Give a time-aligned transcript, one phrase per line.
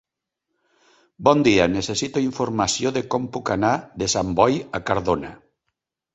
[1.27, 5.33] Bon dia, necessito informació de com puc anar de Sant Boi a Cardona.